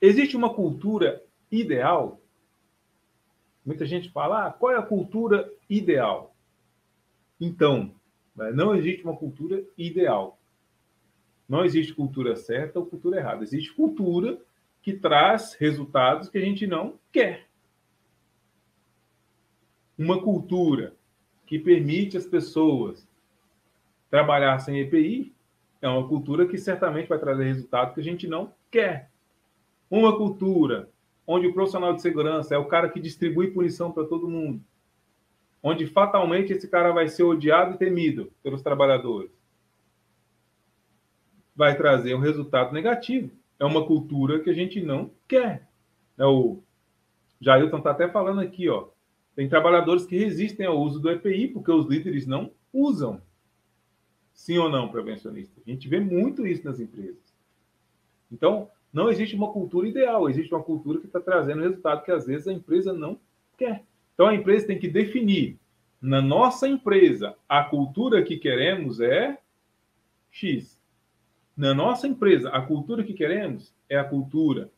[0.00, 2.20] Existe uma cultura ideal?
[3.64, 6.34] Muita gente fala, ah, qual é a cultura ideal?
[7.40, 7.94] Então,
[8.34, 10.38] né, não existe uma cultura ideal.
[11.48, 13.42] Não existe cultura certa ou cultura errada.
[13.42, 14.40] Existe cultura
[14.82, 17.48] que traz resultados que a gente não quer.
[19.98, 20.94] Uma cultura
[21.46, 23.08] que permite as pessoas
[24.10, 25.34] trabalhar sem EPI
[25.80, 29.10] é uma cultura que certamente vai trazer resultados que a gente não quer.
[29.90, 30.90] Uma cultura
[31.26, 34.62] onde o profissional de segurança é o cara que distribui punição para todo mundo,
[35.62, 39.30] onde fatalmente esse cara vai ser odiado e temido pelos trabalhadores,
[41.54, 43.30] vai trazer um resultado negativo.
[43.58, 45.68] É uma cultura que a gente não quer.
[46.16, 46.62] É o
[47.40, 48.88] Jailton está até falando aqui, ó.
[49.34, 53.20] Tem trabalhadores que resistem ao uso do EPI porque os líderes não usam.
[54.32, 55.60] Sim ou não, prevencionista?
[55.66, 57.36] A gente vê muito isso nas empresas.
[58.30, 62.26] Então, não existe uma cultura ideal, existe uma cultura que está trazendo resultado que às
[62.26, 63.18] vezes a empresa não
[63.56, 63.82] quer.
[64.14, 65.58] Então a empresa tem que definir
[66.00, 69.38] na nossa empresa a cultura que queremos é
[70.30, 70.78] X.
[71.56, 74.70] Na nossa empresa, a cultura que queremos é a cultura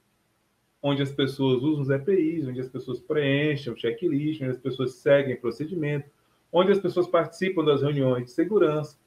[0.82, 4.94] onde as pessoas usam os EPIs, onde as pessoas preenchem o checklist, onde as pessoas
[4.94, 6.08] seguem procedimento,
[6.50, 8.98] onde as pessoas participam das reuniões de segurança,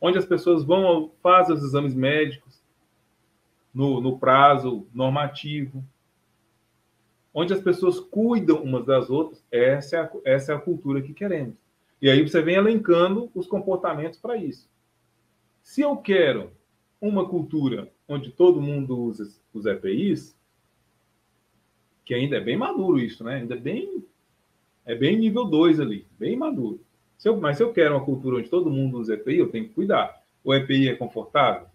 [0.00, 2.62] onde as pessoas vão fazem os exames médicos,
[3.72, 5.84] no, no prazo normativo,
[7.32, 11.12] onde as pessoas cuidam umas das outras, essa é, a, essa é a cultura que
[11.12, 11.54] queremos.
[12.00, 14.68] E aí você vem elencando os comportamentos para isso.
[15.62, 16.52] Se eu quero
[17.00, 20.36] uma cultura onde todo mundo usa os EPIs,
[22.04, 23.36] que ainda é bem maduro isso, né?
[23.36, 24.04] Ainda é bem
[24.86, 26.80] é bem nível 2 ali, bem maduro.
[27.18, 29.68] Se eu, mas se eu quero uma cultura onde todo mundo usa EPI, eu tenho
[29.68, 30.22] que cuidar.
[30.42, 31.66] O EPI é confortável?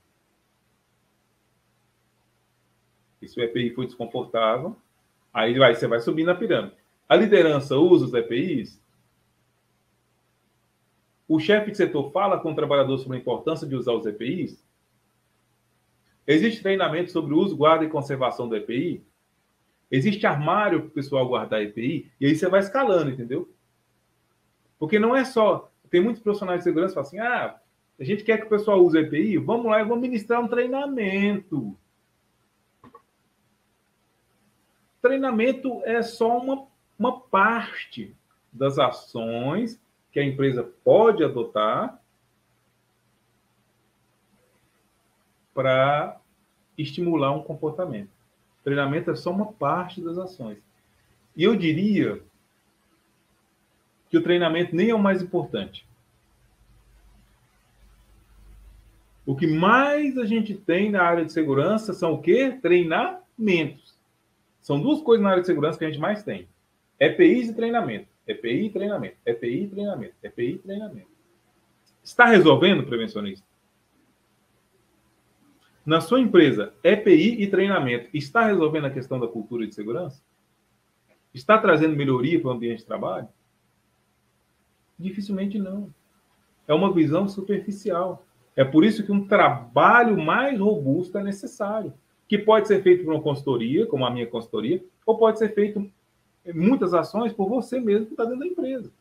[3.27, 4.75] Se o EPI for desconfortável,
[5.33, 6.75] aí vai, você vai subir na pirâmide.
[7.07, 8.81] A liderança usa os EPIs?
[11.27, 14.63] O chefe de setor fala com o trabalhador sobre a importância de usar os EPIs?
[16.25, 19.05] Existe treinamento sobre o uso, guarda e conservação do EPI?
[19.91, 22.11] Existe armário para o pessoal guardar EPI?
[22.19, 23.53] E aí você vai escalando, entendeu?
[24.79, 25.71] Porque não é só.
[25.89, 27.59] Tem muitos profissionais de segurança que falam assim: ah,
[27.99, 31.77] a gente quer que o pessoal use EPI, vamos lá e vamos ministrar um treinamento.
[35.03, 36.65] Treinamento é só uma,
[36.97, 38.15] uma parte
[38.53, 39.77] das ações
[40.13, 42.01] que a empresa pode adotar
[45.53, 46.21] para
[46.77, 48.11] estimular um comportamento.
[48.63, 50.59] Treinamento é só uma parte das ações.
[51.35, 52.23] E eu diria
[54.09, 55.85] que o treinamento nem é o mais importante.
[59.25, 62.57] O que mais a gente tem na área de segurança são o quê?
[62.61, 63.82] Treinamentos.
[64.63, 66.47] São duas coisas na área de segurança que a gente mais tem:
[66.97, 68.07] EPIs e treinamento.
[68.25, 69.17] EPI e treinamento.
[69.25, 70.15] EPI e treinamento.
[70.23, 71.11] EPI e treinamento.
[72.01, 73.45] Está resolvendo, prevencionista?
[75.85, 80.23] Na sua empresa, EPI e treinamento está resolvendo a questão da cultura de segurança?
[81.33, 83.27] Está trazendo melhoria para o ambiente de trabalho?
[84.97, 85.93] Dificilmente não.
[86.65, 88.25] É uma visão superficial.
[88.55, 91.93] É por isso que um trabalho mais robusto é necessário
[92.27, 95.89] que pode ser feito por uma consultoria, como a minha consultoria, ou pode ser feito
[96.53, 98.91] muitas ações por você mesmo que está dentro da empresa.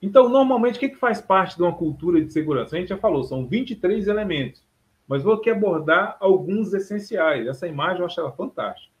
[0.00, 2.76] Então, normalmente, o que, que faz parte de uma cultura de segurança?
[2.76, 4.64] A gente já falou, são 23 elementos,
[5.08, 7.46] mas vou aqui abordar alguns essenciais.
[7.46, 8.92] Essa imagem eu acho ela fantástica.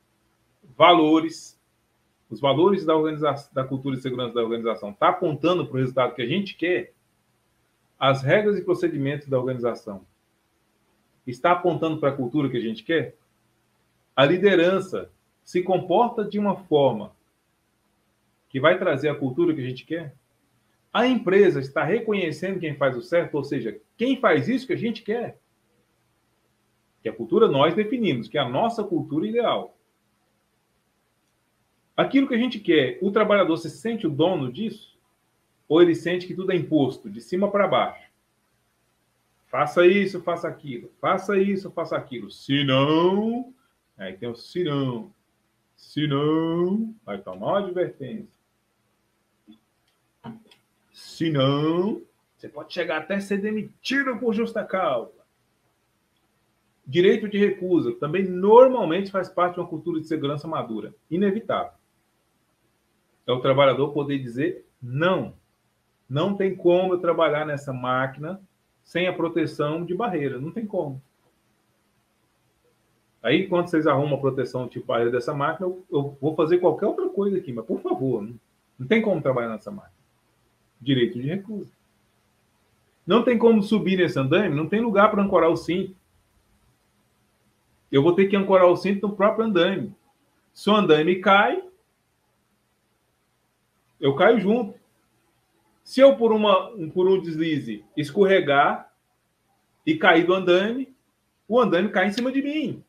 [0.76, 1.60] Valores,
[2.30, 6.14] os valores da, organização, da cultura de segurança da organização está apontando para o resultado
[6.14, 6.92] que a gente quer,
[7.98, 10.04] as regras e procedimentos da organização
[11.26, 13.16] está apontando para a cultura que a gente quer?
[14.14, 15.10] A liderança
[15.44, 17.14] se comporta de uma forma
[18.48, 20.14] que vai trazer a cultura que a gente quer?
[20.92, 24.78] A empresa está reconhecendo quem faz o certo, ou seja, quem faz isso que a
[24.78, 25.38] gente quer?
[27.02, 29.76] Que a cultura nós definimos, que é a nossa cultura ideal.
[31.96, 34.98] Aquilo que a gente quer, o trabalhador se sente o dono disso?
[35.68, 38.05] Ou ele sente que tudo é imposto, de cima para baixo?
[39.46, 40.90] Faça isso, faça aquilo.
[41.00, 42.30] Faça isso, faça aquilo.
[42.30, 43.54] Se não,
[43.96, 45.12] aí tem o se não.
[45.76, 48.40] Se não, vai tomar uma advertência.
[50.92, 52.02] Se não,
[52.36, 55.12] você pode chegar até ser demitido por justa causa.
[56.86, 61.72] Direito de recusa também normalmente faz parte de uma cultura de segurança madura, inevitável.
[63.26, 65.34] É o trabalhador poder dizer não.
[66.08, 68.40] Não tem como eu trabalhar nessa máquina
[68.86, 70.40] sem a proteção de barreira.
[70.40, 71.02] Não tem como.
[73.22, 76.86] Aí, quando vocês arrumam a proteção tipo aérea dessa máquina, eu, eu, vou fazer qualquer
[76.86, 78.38] outra coisa aqui, mas por favor, não,
[78.78, 79.92] não tem como trabalhar nessa máquina.
[80.80, 81.72] Direito de recusa.
[83.04, 85.96] Não tem como subir nesse andaime, não tem lugar para ancorar o cinto.
[87.90, 89.92] Eu vou ter que ancorar o cinto no próprio andaime.
[90.54, 91.62] Se o andaime cai,
[93.98, 94.78] eu caio junto.
[95.86, 98.92] Se eu, por, uma, por um deslize, escorregar
[99.86, 100.92] e cair do andaime,
[101.46, 102.84] o andaime cai em cima de mim.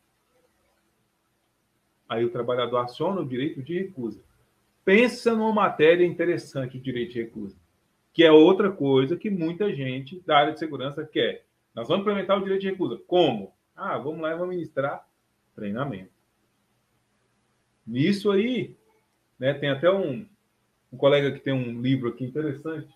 [2.08, 4.20] Aí o trabalhador aciona o direito de recusa.
[4.84, 7.56] Pensa numa matéria interessante, o direito de recusa,
[8.12, 11.44] que é outra coisa que muita gente da área de segurança quer.
[11.72, 13.00] Nós vamos implementar o direito de recusa.
[13.06, 13.54] Como?
[13.76, 15.06] Ah, vamos lá e vamos ministrar
[15.54, 16.10] treinamento.
[17.86, 18.74] Nisso aí,
[19.38, 20.26] né, tem até um,
[20.92, 22.88] um colega que tem um livro aqui interessante,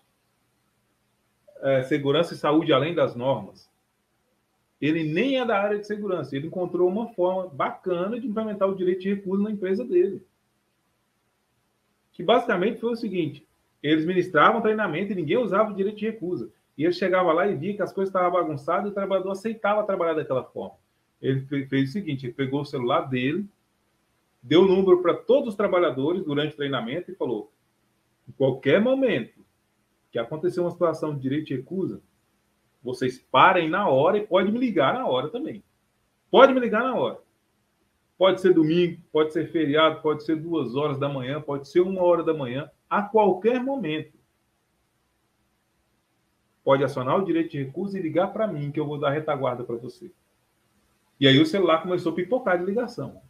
[1.61, 3.71] é, Segurança e Saúde Além das Normas.
[4.81, 8.75] Ele nem é da área de segurança, ele encontrou uma forma bacana de implementar o
[8.75, 10.21] direito de recusa na empresa dele.
[12.11, 13.47] Que basicamente foi o seguinte:
[13.81, 16.51] eles ministravam treinamento e ninguém usava o direito de recusa.
[16.77, 19.85] E ele chegava lá e via que as coisas estavam bagunçadas e o trabalhador aceitava
[19.85, 20.75] trabalhar daquela forma.
[21.21, 23.45] Ele fez o seguinte: ele pegou o celular dele,
[24.41, 27.52] deu o número para todos os trabalhadores durante o treinamento e falou:
[28.27, 29.43] em qualquer momento
[30.11, 32.01] que acontecer uma situação de direito de recusa,
[32.83, 35.63] vocês parem na hora e pode me ligar na hora também.
[36.29, 37.19] Pode me ligar na hora.
[38.17, 42.01] Pode ser domingo, pode ser feriado, pode ser duas horas da manhã, pode ser uma
[42.03, 44.17] hora da manhã, a qualquer momento.
[46.63, 49.63] Pode acionar o direito de recusa e ligar para mim, que eu vou dar retaguarda
[49.63, 50.11] para você.
[51.19, 53.21] E aí o celular começou a pipocar de ligação.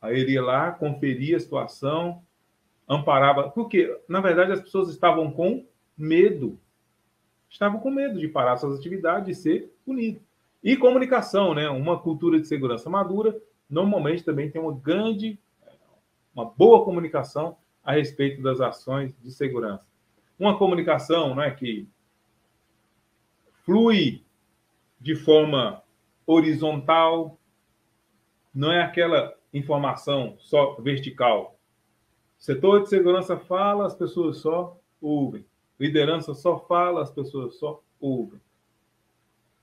[0.00, 2.24] Aí ele ia lá, conferia a situação,
[2.88, 3.50] amparava.
[3.50, 5.64] Porque, na verdade, as pessoas estavam com
[5.96, 6.58] medo.
[7.48, 10.20] Estavam com medo de parar suas atividades e ser punido.
[10.62, 11.68] E comunicação, né?
[11.68, 15.38] Uma cultura de segurança madura, normalmente também tem uma grande,
[16.34, 19.86] uma boa comunicação a respeito das ações de segurança.
[20.38, 21.88] Uma comunicação não é, que
[23.64, 24.24] flui
[25.00, 25.82] de forma
[26.26, 27.38] horizontal,
[28.52, 31.55] não é aquela informação só vertical,
[32.38, 35.44] Setor de segurança fala, as pessoas só ouvem.
[35.78, 38.40] Liderança só fala, as pessoas só ouvem.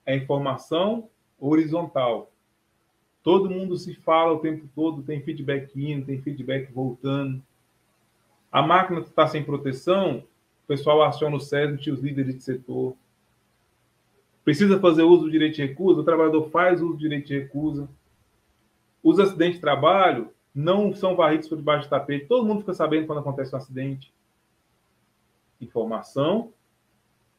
[0.05, 1.09] É informação
[1.39, 2.31] horizontal.
[3.23, 7.41] Todo mundo se fala o tempo todo, tem feedback indo, tem feedback voltando.
[8.51, 10.23] A máquina está sem proteção,
[10.63, 12.95] o pessoal aciona o SESMIT os líderes de setor.
[14.43, 17.89] Precisa fazer uso do direito de recusa, o trabalhador faz uso do direito de recusa.
[19.01, 22.27] Os acidentes de trabalho, não são varridos por debaixo do tapete.
[22.27, 24.13] Todo mundo fica sabendo quando acontece um acidente.
[25.59, 26.53] Informação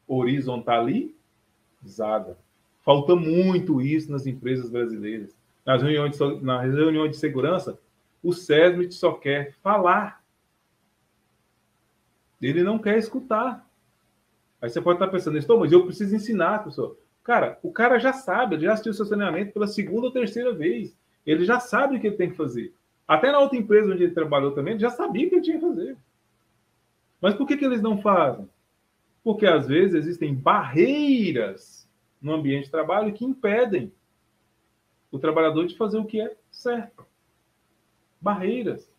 [0.07, 2.37] horizontalizada.
[2.83, 5.35] Falta muito isso nas empresas brasileiras.
[5.65, 7.79] Nas reuniões de, nas reuniões de segurança,
[8.21, 10.23] o SESMIT só quer falar.
[12.41, 13.65] Ele não quer escutar.
[14.61, 16.97] Aí você pode estar pensando, estou, mas eu preciso ensinar a pessoa.
[17.23, 20.53] Cara, o cara já sabe, ele já assistiu o seu saneamento pela segunda ou terceira
[20.53, 20.95] vez.
[21.25, 22.73] Ele já sabe o que ele tem que fazer.
[23.07, 25.65] Até na outra empresa onde ele trabalhou também, ele já sabia que ele tinha que
[25.65, 25.97] fazer.
[27.21, 28.49] Mas por que, que eles não fazem?
[29.23, 31.87] Porque às vezes existem barreiras
[32.21, 33.91] no ambiente de trabalho que impedem
[35.11, 37.05] o trabalhador de fazer o que é certo.
[38.19, 38.91] Barreiras.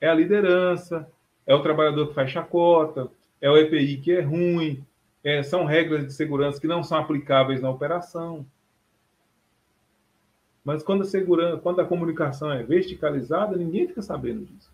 [0.00, 1.10] É a liderança,
[1.46, 3.10] é o trabalhador que faz chacota,
[3.40, 4.84] é o EPI que é ruim,
[5.22, 8.46] é, são regras de segurança que não são aplicáveis na operação.
[10.70, 14.70] Mas quando a segurança, quando a comunicação é verticalizada, ninguém fica sabendo disso.